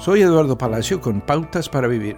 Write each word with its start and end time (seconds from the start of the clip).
Soy 0.00 0.22
Eduardo 0.22 0.56
Palacio 0.56 0.98
con 0.98 1.20
Pautas 1.20 1.68
para 1.68 1.86
Vivir. 1.86 2.16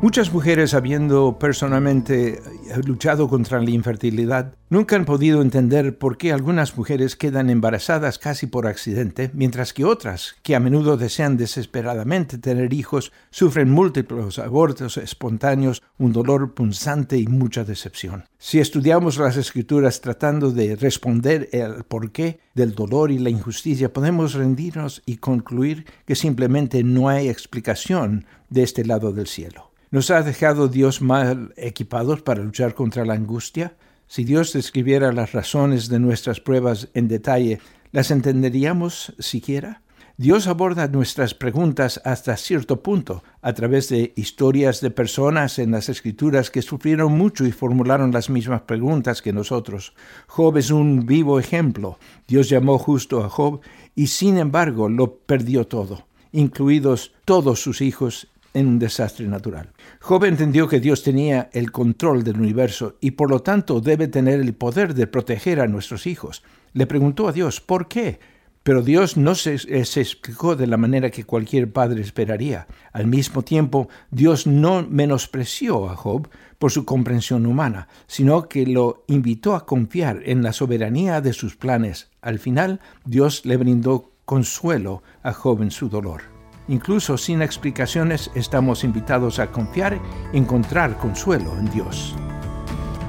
Muchas 0.00 0.32
mujeres, 0.32 0.74
habiendo 0.74 1.36
personalmente 1.40 2.40
luchado 2.84 3.28
contra 3.28 3.60
la 3.60 3.70
infertilidad, 3.70 4.54
nunca 4.70 4.96
han 4.96 5.04
podido 5.04 5.42
entender 5.42 5.98
por 5.98 6.16
qué 6.16 6.32
algunas 6.32 6.76
mujeres 6.76 7.16
quedan 7.16 7.50
embarazadas 7.50 8.18
casi 8.18 8.46
por 8.46 8.66
accidente, 8.66 9.30
mientras 9.34 9.72
que 9.72 9.84
otras, 9.84 10.36
que 10.42 10.56
a 10.56 10.60
menudo 10.60 10.96
desean 10.96 11.36
desesperadamente 11.36 12.38
tener 12.38 12.72
hijos, 12.72 13.12
sufren 13.30 13.70
múltiples 13.70 14.38
abortos 14.38 14.96
espontáneos, 14.96 15.82
un 15.98 16.12
dolor 16.12 16.54
punzante 16.54 17.18
y 17.18 17.26
mucha 17.26 17.64
decepción. 17.64 18.24
Si 18.38 18.60
estudiamos 18.60 19.18
las 19.18 19.36
escrituras 19.36 20.00
tratando 20.00 20.50
de 20.50 20.76
responder 20.76 21.48
el 21.52 21.84
porqué 21.84 22.40
del 22.54 22.74
dolor 22.74 23.10
y 23.10 23.18
la 23.18 23.30
injusticia, 23.30 23.92
podemos 23.92 24.34
rendirnos 24.34 25.02
y 25.06 25.16
concluir 25.16 25.86
que 26.04 26.14
simplemente 26.14 26.82
no 26.84 27.08
hay 27.08 27.28
explicación 27.28 28.26
de 28.50 28.62
este 28.62 28.84
lado 28.84 29.12
del 29.12 29.26
cielo. 29.26 29.65
¿Nos 29.96 30.10
ha 30.10 30.22
dejado 30.22 30.68
Dios 30.68 31.00
mal 31.00 31.54
equipados 31.56 32.20
para 32.20 32.42
luchar 32.42 32.74
contra 32.74 33.06
la 33.06 33.14
angustia? 33.14 33.78
Si 34.06 34.24
Dios 34.24 34.52
describiera 34.52 35.10
las 35.10 35.32
razones 35.32 35.88
de 35.88 35.98
nuestras 35.98 36.38
pruebas 36.38 36.90
en 36.92 37.08
detalle, 37.08 37.60
¿las 37.92 38.10
entenderíamos 38.10 39.14
siquiera? 39.18 39.80
Dios 40.18 40.48
aborda 40.48 40.86
nuestras 40.88 41.32
preguntas 41.32 42.02
hasta 42.04 42.36
cierto 42.36 42.82
punto 42.82 43.24
a 43.40 43.54
través 43.54 43.88
de 43.88 44.12
historias 44.16 44.82
de 44.82 44.90
personas 44.90 45.58
en 45.58 45.70
las 45.70 45.88
escrituras 45.88 46.50
que 46.50 46.60
sufrieron 46.60 47.16
mucho 47.16 47.46
y 47.46 47.52
formularon 47.52 48.12
las 48.12 48.28
mismas 48.28 48.60
preguntas 48.60 49.22
que 49.22 49.32
nosotros. 49.32 49.94
Job 50.26 50.58
es 50.58 50.70
un 50.70 51.06
vivo 51.06 51.40
ejemplo. 51.40 51.98
Dios 52.28 52.50
llamó 52.50 52.78
justo 52.78 53.24
a 53.24 53.30
Job 53.30 53.62
y 53.94 54.08
sin 54.08 54.36
embargo 54.36 54.90
lo 54.90 55.20
perdió 55.20 55.66
todo, 55.66 56.06
incluidos 56.32 57.14
todos 57.24 57.62
sus 57.62 57.80
hijos 57.80 58.28
en 58.56 58.66
un 58.66 58.78
desastre 58.78 59.28
natural. 59.28 59.68
Job 60.00 60.24
entendió 60.24 60.66
que 60.66 60.80
Dios 60.80 61.02
tenía 61.02 61.50
el 61.52 61.70
control 61.70 62.24
del 62.24 62.40
universo 62.40 62.96
y 63.02 63.10
por 63.10 63.30
lo 63.30 63.40
tanto 63.40 63.82
debe 63.82 64.08
tener 64.08 64.40
el 64.40 64.54
poder 64.54 64.94
de 64.94 65.06
proteger 65.06 65.60
a 65.60 65.66
nuestros 65.66 66.06
hijos. 66.06 66.42
Le 66.72 66.86
preguntó 66.86 67.28
a 67.28 67.32
Dios, 67.32 67.60
¿por 67.60 67.86
qué? 67.86 68.18
Pero 68.62 68.82
Dios 68.82 69.18
no 69.18 69.34
se, 69.34 69.54
eh, 69.54 69.84
se, 69.84 70.00
explicó 70.00 70.56
de 70.56 70.66
la 70.66 70.78
manera 70.78 71.10
que 71.10 71.24
cualquier 71.24 71.70
padre 71.70 72.00
esperaría. 72.00 72.66
Al 72.92 73.06
mismo 73.06 73.42
tiempo, 73.42 73.90
Dios 74.10 74.46
no 74.46 74.86
menospreció 74.88 75.90
a 75.90 75.94
Job 75.94 76.28
por 76.58 76.72
su 76.72 76.86
comprensión 76.86 77.44
humana, 77.44 77.88
sino 78.06 78.48
que 78.48 78.66
lo 78.66 79.04
invitó 79.06 79.54
a 79.54 79.66
confiar 79.66 80.22
en 80.24 80.42
la 80.42 80.54
soberanía 80.54 81.20
de 81.20 81.34
sus 81.34 81.56
planes. 81.56 82.08
Al 82.22 82.38
final, 82.38 82.80
Dios 83.04 83.44
le 83.44 83.58
brindó 83.58 84.12
consuelo 84.24 85.02
a 85.22 85.34
Job 85.34 85.62
en 85.62 85.70
su 85.70 85.90
dolor. 85.90 86.35
Incluso 86.68 87.16
sin 87.16 87.42
explicaciones 87.42 88.30
estamos 88.34 88.84
invitados 88.84 89.38
a 89.38 89.50
confiar 89.50 90.00
encontrar 90.32 90.98
consuelo 90.98 91.56
en 91.58 91.70
Dios. 91.70 92.14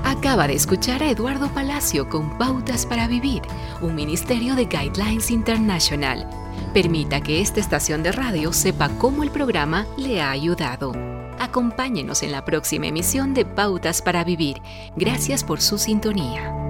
Acaba 0.04 0.48
de 0.48 0.54
escuchar 0.54 1.04
a 1.04 1.10
Eduardo 1.10 1.50
Palacio 1.50 2.08
con 2.08 2.38
Pautas 2.38 2.86
para 2.86 3.08
Vivir, 3.08 3.42
un 3.82 3.96
ministerio 3.96 4.56
de 4.56 4.66
Guidelines 4.66 5.32
International. 5.32 6.28
Permita 6.74 7.22
que 7.22 7.42
esta 7.42 7.60
estación 7.60 8.04
de 8.04 8.12
radio 8.12 8.54
sepa 8.54 8.90
cómo 8.98 9.24
el 9.24 9.32
programa 9.32 9.86
le 9.98 10.22
ha 10.22 10.32
ayudado. 10.32 10.94
Acompáñenos 11.40 12.24
en 12.24 12.32
la 12.32 12.46
próxima 12.46 12.88
emisión 12.88 13.34
de 13.34 13.46
Pautas 13.46 14.02
para 14.02 14.24
Vivir. 14.24 14.62
Gracias 14.96 15.44
por 15.44 15.62
su 15.62 15.78
sintonía. 15.78 16.67